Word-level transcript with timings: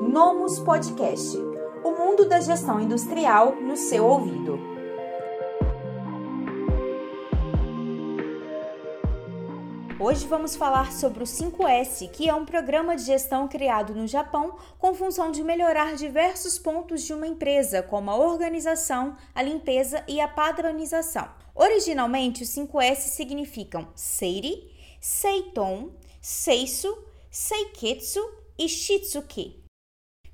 Nomus 0.00 0.58
Podcast 0.58 1.36
o 1.84 1.90
mundo 1.90 2.26
da 2.26 2.40
gestão 2.40 2.80
industrial 2.80 3.54
no 3.56 3.76
seu 3.76 4.06
ouvido. 4.06 4.58
Hoje 10.00 10.26
vamos 10.26 10.56
falar 10.56 10.90
sobre 10.90 11.22
o 11.22 11.26
5S, 11.26 12.10
que 12.10 12.30
é 12.30 12.34
um 12.34 12.46
programa 12.46 12.96
de 12.96 13.02
gestão 13.02 13.46
criado 13.46 13.94
no 13.94 14.06
Japão 14.06 14.56
com 14.78 14.94
função 14.94 15.30
de 15.30 15.44
melhorar 15.44 15.94
diversos 15.96 16.58
pontos 16.58 17.02
de 17.02 17.12
uma 17.12 17.26
empresa, 17.26 17.82
como 17.82 18.10
a 18.10 18.16
organização, 18.16 19.14
a 19.34 19.42
limpeza 19.42 20.02
e 20.08 20.18
a 20.18 20.26
padronização. 20.26 21.28
Originalmente, 21.54 22.42
os 22.42 22.48
5S 22.48 22.96
significam 22.96 23.88
Seiri, 23.94 24.72
Seiton, 24.98 25.90
Seisu, 26.22 26.96
Seiketsu 27.30 28.20
e 28.58 28.66
Shitsuki. 28.66 29.59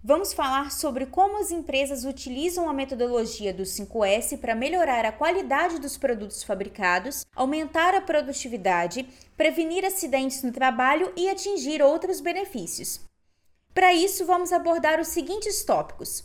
Vamos 0.02 0.32
falar 0.32 0.70
sobre 0.70 1.06
como 1.06 1.38
as 1.38 1.50
empresas 1.50 2.04
utilizam 2.04 2.68
a 2.68 2.72
metodologia 2.72 3.52
do 3.52 3.64
5S 3.64 4.38
para 4.38 4.54
melhorar 4.54 5.04
a 5.04 5.10
qualidade 5.10 5.80
dos 5.80 5.96
produtos 5.96 6.42
fabricados, 6.42 7.24
aumentar 7.34 7.94
a 7.94 8.00
produtividade, 8.00 9.08
prevenir 9.36 9.84
acidentes 9.84 10.42
no 10.42 10.52
trabalho 10.52 11.12
e 11.16 11.28
atingir 11.28 11.82
outros 11.82 12.20
benefícios. 12.20 13.00
Para 13.74 13.92
isso, 13.92 14.24
vamos 14.24 14.52
abordar 14.52 15.00
os 15.00 15.08
seguintes 15.08 15.64
tópicos: 15.64 16.24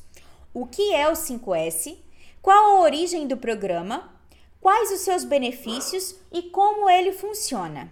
o 0.53 0.67
que 0.67 0.93
é 0.93 1.09
o 1.09 1.13
5S, 1.13 1.97
qual 2.41 2.77
a 2.77 2.81
origem 2.81 3.27
do 3.27 3.35
programa, 3.35 4.13
quais 4.59 4.91
os 4.91 5.01
seus 5.01 5.23
benefícios 5.23 6.15
e 6.31 6.43
como 6.43 6.89
ele 6.89 7.11
funciona. 7.11 7.91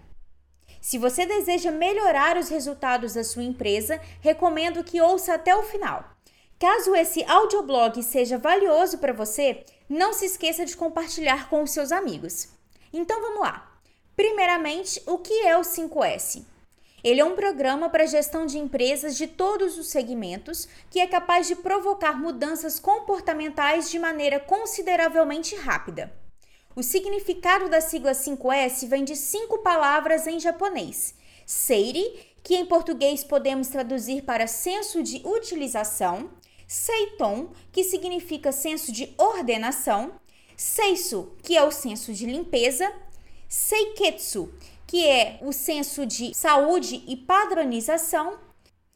Se 0.82 0.98
você 0.98 1.26
deseja 1.26 1.72
melhorar 1.72 2.38
os 2.38 2.50
resultados 2.50 3.14
da 3.14 3.24
sua 3.24 3.44
empresa, 3.44 4.00
recomendo 4.22 4.84
que 4.84 5.02
ouça 5.02 5.34
até 5.34 5.56
o 5.56 5.64
final. 5.64 6.04
Caso 6.58 6.96
esse 6.96 7.24
audioblog 7.24 8.02
seja 8.04 8.38
valioso 8.38 8.98
para 8.98 9.14
você, 9.14 9.64
não 9.90 10.14
se 10.14 10.26
esqueça 10.26 10.66
de 10.66 10.76
compartilhar 10.76 11.50
com 11.50 11.64
os 11.64 11.72
seus 11.72 11.92
amigos. 11.92 12.50
Então 12.94 13.22
vamos 13.22 13.42
lá. 13.42 13.72
Primeiramente, 14.16 15.02
o 15.06 15.18
que 15.18 15.45
é 15.45 15.58
o 15.58 15.62
5S? 15.62 16.44
Ele 17.03 17.22
é 17.22 17.25
um 17.25 17.36
programa 17.36 17.90
para 17.90 18.06
gestão 18.06 18.46
de 18.46 18.58
empresas 18.58 19.16
de 19.16 19.28
todos 19.28 19.78
os 19.78 19.88
segmentos 19.88 20.68
que 20.90 21.00
é 21.00 21.08
capaz 21.08 21.48
de 21.48 21.56
provocar 21.56 22.20
mudanças 22.20 22.80
comportamentais 22.80 23.90
de 23.90 23.98
maneira 23.98 24.40
consideravelmente 24.40 25.56
rápida. 25.56 26.12
O 26.80 26.81
significado 26.81 27.67
da 27.67 27.81
sigla 27.81 28.13
5S 28.13 28.88
vem 28.88 29.03
de 29.03 29.13
cinco 29.13 29.58
palavras 29.58 30.25
em 30.25 30.39
japonês: 30.39 31.13
Seiri, 31.45 32.17
que 32.41 32.55
em 32.55 32.66
português 32.66 33.22
podemos 33.22 33.67
traduzir 33.67 34.22
para 34.22 34.47
senso 34.47 35.03
de 35.03 35.22
utilização, 35.25 36.30
Seiton, 36.66 37.52
que 37.73 37.83
significa 37.83 38.53
senso 38.53 38.94
de 38.94 39.13
ordenação, 39.17 40.13
Seisu, 40.55 41.33
que 41.44 41.57
é 41.57 41.63
o 41.66 41.69
senso 41.69 42.13
de 42.13 42.25
limpeza, 42.25 42.89
Seiketsu, 43.50 44.50
que 44.88 45.05
é 45.05 45.38
o 45.41 45.52
senso 45.52 46.05
de 46.05 46.33
saúde 46.33 47.03
e 47.05 47.17
padronização, 47.17 48.39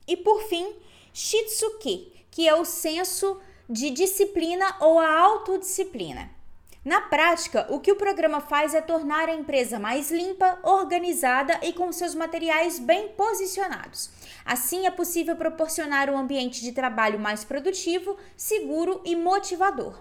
e 0.08 0.16
por 0.16 0.42
fim, 0.44 0.74
Shitsuki, 1.14 2.14
que 2.32 2.48
é 2.48 2.56
o 2.56 2.64
senso 2.64 3.42
de 3.70 3.90
disciplina 3.90 4.78
ou 4.80 5.00
a 5.00 5.20
autodisciplina. 5.20 6.43
Na 6.86 7.00
prática, 7.00 7.66
o 7.70 7.80
que 7.80 7.94
o 7.94 7.96
programa 7.96 8.42
faz 8.42 8.74
é 8.74 8.82
tornar 8.82 9.30
a 9.30 9.34
empresa 9.34 9.80
mais 9.80 10.12
limpa, 10.12 10.60
organizada 10.64 11.58
e 11.64 11.72
com 11.72 11.90
seus 11.94 12.14
materiais 12.14 12.78
bem 12.78 13.08
posicionados. 13.10 14.10
Assim, 14.44 14.86
é 14.86 14.92
possível 14.92 15.34
proporcionar 15.38 16.10
um 16.10 16.18
ambiente 16.18 16.60
de 16.60 16.74
trabalho 16.74 17.18
mais 17.18 17.46
produtivo, 17.46 18.18
seguro 18.36 19.00
e 19.06 19.16
motivador. 19.16 19.98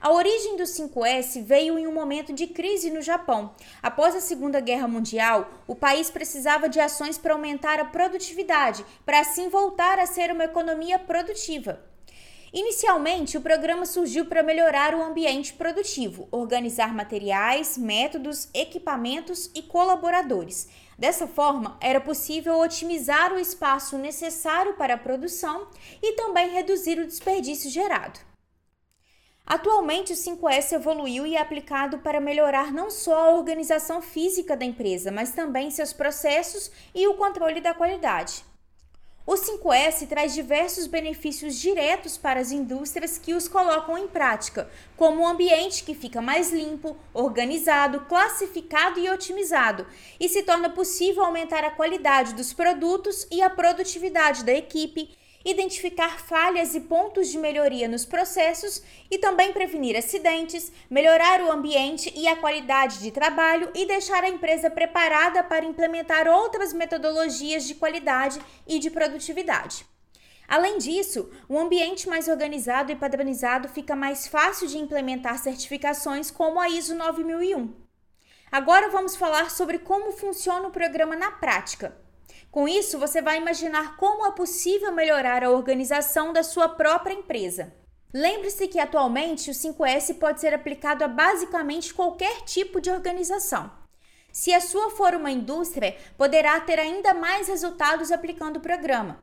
A 0.00 0.10
origem 0.12 0.56
do 0.56 0.62
5S 0.62 1.42
veio 1.42 1.78
em 1.78 1.86
um 1.86 1.92
momento 1.92 2.32
de 2.32 2.46
crise 2.46 2.90
no 2.90 3.02
Japão. 3.02 3.54
Após 3.82 4.14
a 4.14 4.20
Segunda 4.20 4.60
Guerra 4.60 4.88
Mundial, 4.88 5.50
o 5.66 5.74
país 5.74 6.08
precisava 6.08 6.70
de 6.70 6.80
ações 6.80 7.18
para 7.18 7.34
aumentar 7.34 7.78
a 7.78 7.84
produtividade, 7.84 8.82
para 9.04 9.20
assim 9.20 9.50
voltar 9.50 9.98
a 9.98 10.06
ser 10.06 10.30
uma 10.30 10.44
economia 10.44 10.98
produtiva. 10.98 11.93
Inicialmente, 12.54 13.36
o 13.36 13.40
programa 13.40 13.84
surgiu 13.84 14.26
para 14.26 14.40
melhorar 14.40 14.94
o 14.94 15.02
ambiente 15.02 15.52
produtivo, 15.54 16.28
organizar 16.30 16.94
materiais, 16.94 17.76
métodos, 17.76 18.48
equipamentos 18.54 19.50
e 19.56 19.60
colaboradores. 19.60 20.68
Dessa 20.96 21.26
forma, 21.26 21.76
era 21.80 22.00
possível 22.00 22.60
otimizar 22.60 23.32
o 23.32 23.40
espaço 23.40 23.98
necessário 23.98 24.74
para 24.74 24.94
a 24.94 24.98
produção 24.98 25.66
e 26.00 26.12
também 26.12 26.50
reduzir 26.50 26.96
o 27.00 27.06
desperdício 27.08 27.68
gerado. 27.68 28.20
Atualmente, 29.44 30.12
o 30.12 30.16
5S 30.16 30.74
evoluiu 30.74 31.26
e 31.26 31.34
é 31.34 31.40
aplicado 31.40 31.98
para 31.98 32.20
melhorar 32.20 32.72
não 32.72 32.88
só 32.88 33.30
a 33.30 33.34
organização 33.34 34.00
física 34.00 34.56
da 34.56 34.64
empresa, 34.64 35.10
mas 35.10 35.32
também 35.32 35.72
seus 35.72 35.92
processos 35.92 36.70
e 36.94 37.04
o 37.08 37.14
controle 37.14 37.60
da 37.60 37.74
qualidade. 37.74 38.44
O 39.26 39.36
5S 39.36 40.06
traz 40.06 40.34
diversos 40.34 40.86
benefícios 40.86 41.58
diretos 41.58 42.18
para 42.18 42.38
as 42.38 42.52
indústrias 42.52 43.16
que 43.16 43.32
os 43.32 43.48
colocam 43.48 43.96
em 43.96 44.06
prática, 44.06 44.68
como 44.98 45.22
um 45.22 45.26
ambiente 45.26 45.82
que 45.82 45.94
fica 45.94 46.20
mais 46.20 46.52
limpo, 46.52 46.94
organizado, 47.14 48.00
classificado 48.00 49.00
e 49.00 49.08
otimizado, 49.08 49.86
e 50.20 50.28
se 50.28 50.42
torna 50.42 50.68
possível 50.68 51.24
aumentar 51.24 51.64
a 51.64 51.70
qualidade 51.70 52.34
dos 52.34 52.52
produtos 52.52 53.26
e 53.30 53.40
a 53.40 53.48
produtividade 53.48 54.44
da 54.44 54.52
equipe 54.52 55.16
identificar 55.44 56.18
falhas 56.18 56.74
e 56.74 56.80
pontos 56.80 57.28
de 57.28 57.38
melhoria 57.38 57.86
nos 57.86 58.04
processos 58.04 58.82
e 59.10 59.18
também 59.18 59.52
prevenir 59.52 59.96
acidentes, 59.96 60.72
melhorar 60.88 61.42
o 61.42 61.52
ambiente 61.52 62.12
e 62.16 62.26
a 62.26 62.36
qualidade 62.36 63.00
de 63.00 63.10
trabalho 63.10 63.70
e 63.74 63.86
deixar 63.86 64.24
a 64.24 64.28
empresa 64.28 64.70
preparada 64.70 65.42
para 65.42 65.64
implementar 65.64 66.26
outras 66.26 66.72
metodologias 66.72 67.64
de 67.64 67.74
qualidade 67.74 68.40
e 68.66 68.78
de 68.78 68.90
produtividade. 68.90 69.86
Além 70.46 70.78
disso, 70.78 71.30
um 71.48 71.58
ambiente 71.58 72.08
mais 72.08 72.28
organizado 72.28 72.92
e 72.92 72.96
padronizado 72.96 73.68
fica 73.68 73.96
mais 73.96 74.26
fácil 74.26 74.66
de 74.66 74.78
implementar 74.78 75.38
certificações 75.38 76.30
como 76.30 76.60
a 76.60 76.68
ISO 76.68 76.94
9001. 76.94 77.74
Agora 78.52 78.88
vamos 78.88 79.16
falar 79.16 79.50
sobre 79.50 79.78
como 79.78 80.12
funciona 80.12 80.68
o 80.68 80.70
programa 80.70 81.16
na 81.16 81.30
prática. 81.30 82.03
Com 82.54 82.68
isso, 82.68 83.00
você 83.00 83.20
vai 83.20 83.38
imaginar 83.38 83.96
como 83.96 84.24
é 84.24 84.30
possível 84.30 84.92
melhorar 84.92 85.42
a 85.42 85.50
organização 85.50 86.32
da 86.32 86.44
sua 86.44 86.68
própria 86.68 87.12
empresa. 87.12 87.74
Lembre-se 88.14 88.68
que 88.68 88.78
atualmente 88.78 89.50
o 89.50 89.52
5S 89.52 90.20
pode 90.20 90.40
ser 90.40 90.54
aplicado 90.54 91.02
a 91.02 91.08
basicamente 91.08 91.92
qualquer 91.92 92.42
tipo 92.42 92.80
de 92.80 92.92
organização. 92.92 93.72
Se 94.32 94.54
a 94.54 94.60
sua 94.60 94.90
for 94.90 95.16
uma 95.16 95.32
indústria, 95.32 95.96
poderá 96.16 96.60
ter 96.60 96.78
ainda 96.78 97.12
mais 97.12 97.48
resultados 97.48 98.12
aplicando 98.12 98.58
o 98.58 98.62
programa. 98.62 99.20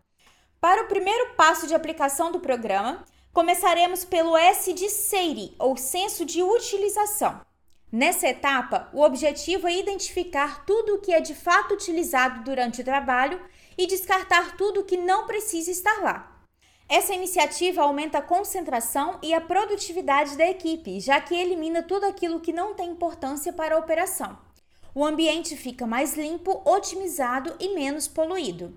Para 0.59 0.83
o 0.83 0.87
primeiro 0.89 1.33
passo 1.35 1.65
de 1.65 1.73
aplicação 1.73 2.33
do 2.33 2.41
programa, 2.41 3.05
começaremos 3.31 4.03
pelo 4.03 4.35
S 4.35 4.73
de 4.73 4.89
SEIRI, 4.89 5.55
ou 5.57 5.77
senso 5.77 6.25
de 6.25 6.43
utilização. 6.43 7.39
Nessa 7.91 8.29
etapa, 8.29 8.89
o 8.93 9.01
objetivo 9.01 9.67
é 9.67 9.77
identificar 9.77 10.65
tudo 10.65 10.95
o 10.95 10.99
que 10.99 11.11
é 11.11 11.19
de 11.19 11.35
fato 11.35 11.73
utilizado 11.73 12.41
durante 12.41 12.79
o 12.79 12.85
trabalho 12.85 13.41
e 13.77 13.85
descartar 13.85 14.55
tudo 14.55 14.79
o 14.79 14.83
que 14.85 14.95
não 14.95 15.27
precisa 15.27 15.69
estar 15.69 16.01
lá. 16.01 16.41
Essa 16.87 17.13
iniciativa 17.13 17.81
aumenta 17.81 18.19
a 18.19 18.21
concentração 18.21 19.19
e 19.21 19.33
a 19.33 19.41
produtividade 19.41 20.37
da 20.37 20.47
equipe, 20.47 21.01
já 21.01 21.19
que 21.19 21.35
elimina 21.35 21.83
tudo 21.83 22.05
aquilo 22.05 22.39
que 22.39 22.53
não 22.53 22.73
tem 22.73 22.91
importância 22.91 23.51
para 23.51 23.75
a 23.75 23.79
operação. 23.79 24.37
O 24.95 25.03
ambiente 25.03 25.57
fica 25.57 25.85
mais 25.85 26.15
limpo, 26.15 26.61
otimizado 26.65 27.53
e 27.59 27.75
menos 27.75 28.07
poluído. 28.07 28.73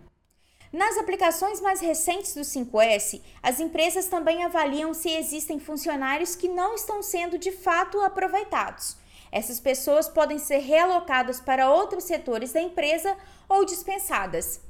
Nas 0.73 0.99
aplicações 0.99 1.61
mais 1.61 1.81
recentes 1.81 2.35
do 2.35 2.41
5S, 2.41 3.23
as 3.41 3.61
empresas 3.61 4.09
também 4.09 4.43
avaliam 4.43 4.93
se 4.93 5.09
existem 5.09 5.61
funcionários 5.61 6.35
que 6.35 6.49
não 6.49 6.75
estão 6.75 7.01
sendo 7.01 7.39
de 7.39 7.53
fato 7.53 8.01
aproveitados 8.01 9.04
essas 9.35 9.59
pessoas 9.59 10.09
podem 10.09 10.39
ser 10.39 10.59
realocadas 10.59 11.41
para 11.41 11.69
outros 11.69 12.05
setores 12.05 12.53
da 12.53 12.61
empresa 12.61 13.17
ou 13.49 13.65
dispensadas. 13.65 14.61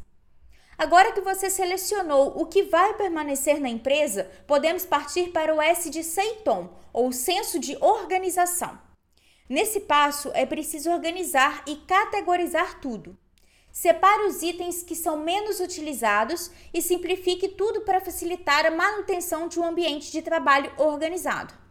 Agora 0.79 1.13
que 1.13 1.21
você 1.21 1.51
selecionou 1.51 2.33
o 2.35 2.47
que 2.47 2.63
vai 2.63 2.95
permanecer 2.95 3.61
na 3.61 3.69
empresa, 3.69 4.27
podemos 4.47 4.87
partir 4.87 5.33
para 5.33 5.55
o 5.55 5.61
S 5.61 5.91
de 5.91 6.03
Seiton, 6.03 6.75
ou 6.95 7.13
senso 7.13 7.59
de 7.59 7.77
organização. 7.79 8.79
Nesse 9.51 9.81
passo, 9.81 10.31
é 10.33 10.47
preciso 10.47 10.91
organizar 10.91 11.63
e 11.67 11.77
categorizar 11.77 12.81
tudo. 12.81 13.19
Separe 13.71 14.23
os 14.23 14.41
itens 14.41 14.83
que 14.83 14.97
são 14.97 15.19
menos 15.19 15.61
utilizados 15.61 16.51
e 16.73 16.81
simplifique 16.81 17.49
tudo 17.49 17.83
para 17.83 18.01
facilitar 18.01 18.65
a 18.65 18.71
manutenção 18.71 19.47
de 19.47 19.61
um 19.61 19.65
ambiente 19.65 20.11
de 20.11 20.23
trabalho 20.23 20.73
organizado. 20.79 21.64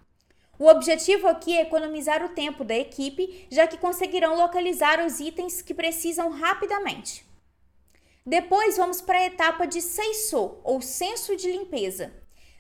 O 0.60 0.68
objetivo 0.68 1.28
aqui 1.28 1.58
é 1.58 1.62
economizar 1.62 2.24
o 2.24 2.30
tempo 2.30 2.64
da 2.64 2.76
equipe, 2.76 3.48
já 3.50 3.66
que 3.66 3.78
conseguirão 3.78 4.36
localizar 4.36 5.04
os 5.04 5.20
itens 5.20 5.62
que 5.62 5.74
precisam 5.74 6.30
rapidamente. 6.30 7.26
Depois 8.26 8.78
vamos 8.78 9.02
para 9.02 9.18
a 9.18 9.26
etapa 9.26 9.66
de 9.66 9.82
Seiso, 9.82 10.58
ou 10.64 10.82
Censo 10.82 11.36
de 11.36 11.52
Limpeza. 11.52 12.14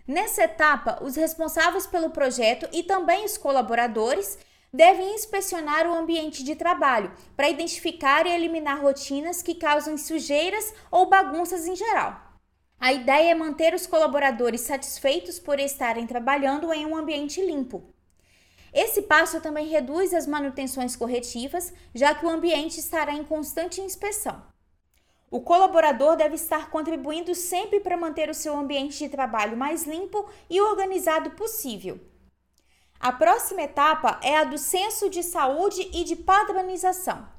Nessa 0.07 0.43
etapa, 0.43 1.01
os 1.01 1.15
responsáveis 1.15 1.87
pelo 1.87 2.09
projeto 2.09 2.67
e 2.73 2.83
também 2.83 3.23
os 3.23 3.37
colaboradores 3.37 4.37
devem 4.73 5.13
inspecionar 5.13 5.87
o 5.87 5.93
ambiente 5.93 6.43
de 6.43 6.55
trabalho 6.55 7.13
para 7.37 7.49
identificar 7.49 8.25
e 8.25 8.31
eliminar 8.31 8.81
rotinas 8.81 9.41
que 9.41 9.55
causam 9.55 9.97
sujeiras 9.97 10.73
ou 10.91 11.07
bagunças 11.07 11.67
em 11.67 11.75
geral. 11.75 12.32
A 12.83 12.91
ideia 12.91 13.31
é 13.31 13.33
manter 13.33 13.73
os 13.73 13.87
colaboradores 13.87 14.59
satisfeitos 14.59 15.39
por 15.39 15.57
estarem 15.57 16.05
trabalhando 16.05 16.73
em 16.73 16.85
um 16.85 16.97
ambiente 16.97 17.41
limpo. 17.41 17.81
Esse 18.73 19.03
passo 19.03 19.39
também 19.39 19.69
reduz 19.69 20.13
as 20.13 20.27
manutenções 20.27 20.93
corretivas, 20.93 21.73
já 21.95 22.13
que 22.13 22.25
o 22.25 22.29
ambiente 22.29 22.81
estará 22.81 23.13
em 23.13 23.23
constante 23.23 23.79
inspeção. 23.79 24.43
O 25.31 25.39
colaborador 25.39 26.17
deve 26.17 26.35
estar 26.35 26.69
contribuindo 26.69 27.33
sempre 27.33 27.79
para 27.79 27.95
manter 27.95 28.29
o 28.29 28.33
seu 28.33 28.53
ambiente 28.53 28.99
de 28.99 29.07
trabalho 29.07 29.55
mais 29.55 29.87
limpo 29.87 30.29
e 30.49 30.59
organizado 30.59 31.29
possível. 31.37 32.01
A 32.99 33.13
próxima 33.13 33.61
etapa 33.61 34.19
é 34.21 34.35
a 34.35 34.43
do 34.43 34.57
censo 34.57 35.09
de 35.09 35.23
saúde 35.23 35.89
e 35.93 36.03
de 36.03 36.17
padronização. 36.17 37.32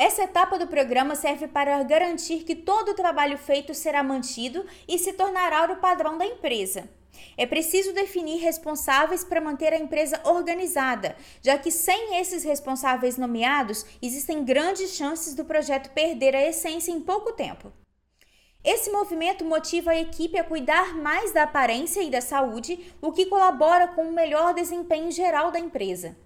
Essa 0.00 0.22
etapa 0.22 0.58
do 0.58 0.66
programa 0.66 1.14
serve 1.14 1.46
para 1.46 1.82
garantir 1.82 2.44
que 2.44 2.54
todo 2.54 2.92
o 2.92 2.94
trabalho 2.94 3.36
feito 3.36 3.74
será 3.74 4.02
mantido 4.02 4.64
e 4.88 4.98
se 4.98 5.12
tornará 5.12 5.70
o 5.70 5.76
padrão 5.76 6.16
da 6.16 6.24
empresa. 6.24 6.88
É 7.36 7.44
preciso 7.44 7.92
definir 7.92 8.38
responsáveis 8.38 9.22
para 9.22 9.42
manter 9.42 9.74
a 9.74 9.78
empresa 9.78 10.18
organizada, 10.24 11.14
já 11.42 11.58
que 11.58 11.70
sem 11.70 12.16
esses 12.18 12.42
responsáveis 12.44 13.18
nomeados, 13.18 13.84
existem 14.00 14.42
grandes 14.42 14.94
chances 14.94 15.34
do 15.34 15.44
projeto 15.44 15.90
perder 15.90 16.34
a 16.34 16.48
essência 16.48 16.90
em 16.90 17.02
pouco 17.02 17.32
tempo. 17.32 17.70
Esse 18.64 18.90
movimento 18.90 19.44
motiva 19.44 19.90
a 19.90 20.00
equipe 20.00 20.38
a 20.38 20.44
cuidar 20.44 20.96
mais 20.96 21.34
da 21.34 21.42
aparência 21.42 22.02
e 22.02 22.08
da 22.08 22.22
saúde, 22.22 22.90
o 23.02 23.12
que 23.12 23.26
colabora 23.26 23.88
com 23.88 24.08
o 24.08 24.12
melhor 24.12 24.54
desempenho 24.54 25.12
geral 25.12 25.50
da 25.50 25.60
empresa. 25.60 26.16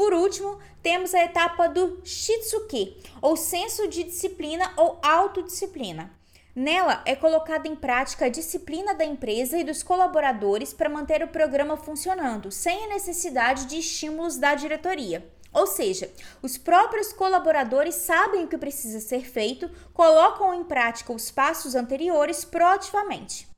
Por 0.00 0.14
último, 0.14 0.58
temos 0.82 1.14
a 1.14 1.22
etapa 1.22 1.68
do 1.68 2.00
Shitsuke, 2.02 2.96
ou 3.20 3.36
senso 3.36 3.86
de 3.86 4.02
disciplina 4.02 4.72
ou 4.74 4.98
autodisciplina. 5.02 6.10
Nela 6.56 7.02
é 7.04 7.14
colocada 7.14 7.68
em 7.68 7.76
prática 7.76 8.24
a 8.24 8.30
disciplina 8.30 8.94
da 8.94 9.04
empresa 9.04 9.58
e 9.58 9.62
dos 9.62 9.82
colaboradores 9.82 10.72
para 10.72 10.88
manter 10.88 11.22
o 11.22 11.28
programa 11.28 11.76
funcionando, 11.76 12.50
sem 12.50 12.84
a 12.84 12.88
necessidade 12.88 13.66
de 13.66 13.78
estímulos 13.78 14.38
da 14.38 14.54
diretoria. 14.54 15.30
Ou 15.52 15.66
seja, 15.66 16.10
os 16.40 16.56
próprios 16.56 17.12
colaboradores 17.12 17.94
sabem 17.96 18.44
o 18.44 18.48
que 18.48 18.56
precisa 18.56 19.00
ser 19.00 19.26
feito, 19.28 19.70
colocam 19.92 20.54
em 20.54 20.64
prática 20.64 21.12
os 21.12 21.30
passos 21.30 21.74
anteriores 21.74 22.42
proativamente. 22.42 23.49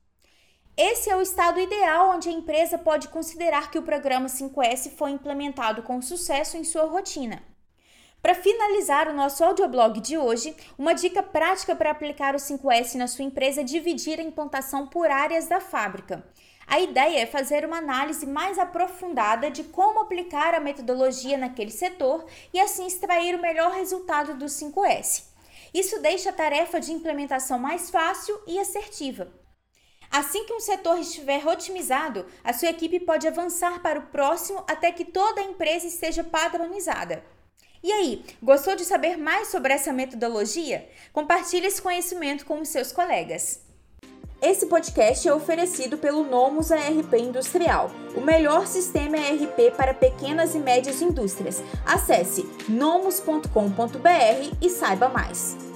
Esse 0.75 1.07
é 1.07 1.15
o 1.15 1.21
estado 1.21 1.59
ideal 1.59 2.15
onde 2.15 2.29
a 2.29 2.31
empresa 2.31 2.79
pode 2.79 3.07
considerar 3.09 3.69
que 3.69 3.77
o 3.77 3.83
programa 3.83 4.25
5S 4.25 4.89
foi 4.97 5.11
implementado 5.11 5.83
com 5.83 6.01
sucesso 6.01 6.57
em 6.57 6.63
sua 6.63 6.85
rotina. 6.85 7.43
Para 8.23 8.33
finalizar 8.33 9.07
o 9.07 9.13
nosso 9.13 9.43
audioblog 9.43 10.01
de 10.01 10.17
hoje, 10.17 10.55
uma 10.75 10.95
dica 10.95 11.21
prática 11.21 11.75
para 11.75 11.91
aplicar 11.91 12.33
o 12.33 12.39
5S 12.39 12.95
na 12.95 13.05
sua 13.05 13.23
empresa 13.23 13.61
é 13.61 13.63
dividir 13.63 14.19
a 14.19 14.23
implantação 14.23 14.87
por 14.87 15.11
áreas 15.11 15.45
da 15.45 15.59
fábrica. 15.59 16.25
A 16.65 16.79
ideia 16.79 17.19
é 17.19 17.27
fazer 17.27 17.63
uma 17.65 17.77
análise 17.77 18.25
mais 18.25 18.57
aprofundada 18.57 19.51
de 19.51 19.65
como 19.65 19.99
aplicar 19.99 20.55
a 20.55 20.59
metodologia 20.59 21.37
naquele 21.37 21.69
setor 21.69 22.25
e 22.51 22.59
assim 22.59 22.87
extrair 22.87 23.35
o 23.35 23.41
melhor 23.41 23.73
resultado 23.73 24.33
do 24.33 24.45
5S. 24.45 25.25
Isso 25.71 26.01
deixa 26.01 26.31
a 26.31 26.33
tarefa 26.33 26.79
de 26.79 26.91
implementação 26.91 27.59
mais 27.59 27.91
fácil 27.91 28.41
e 28.47 28.57
assertiva. 28.57 29.42
Assim 30.13 30.45
que 30.45 30.53
um 30.53 30.59
setor 30.59 30.99
estiver 30.99 31.43
otimizado, 31.47 32.23
a 32.43 32.53
sua 32.53 32.69
equipe 32.69 32.99
pode 32.99 33.27
avançar 33.27 33.81
para 33.81 33.97
o 33.97 34.03
próximo 34.03 34.63
até 34.67 34.91
que 34.91 35.03
toda 35.03 35.41
a 35.41 35.43
empresa 35.43 35.87
esteja 35.87 36.23
padronizada. 36.23 37.23
E 37.81 37.91
aí, 37.91 38.23
gostou 38.39 38.75
de 38.75 38.85
saber 38.85 39.17
mais 39.17 39.47
sobre 39.47 39.73
essa 39.73 39.91
metodologia? 39.91 40.87
Compartilhe 41.11 41.65
esse 41.65 41.81
conhecimento 41.81 42.45
com 42.45 42.61
os 42.61 42.69
seus 42.69 42.91
colegas. 42.91 43.61
Esse 44.39 44.67
podcast 44.67 45.27
é 45.27 45.33
oferecido 45.33 45.97
pelo 45.97 46.23
Nomus 46.23 46.71
ARP 46.71 47.13
Industrial, 47.15 47.89
o 48.15 48.21
melhor 48.21 48.67
sistema 48.67 49.17
ERP 49.17 49.75
para 49.75 49.95
pequenas 49.95 50.53
e 50.53 50.59
médias 50.59 51.01
indústrias. 51.01 51.63
Acesse 51.83 52.47
nomus.com.br 52.69 53.47
e 54.61 54.69
saiba 54.69 55.09
mais. 55.09 55.72